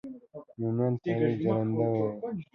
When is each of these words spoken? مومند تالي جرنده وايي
مومند 0.59 0.95
تالي 1.03 1.29
جرنده 1.41 1.87
وايي 1.91 2.41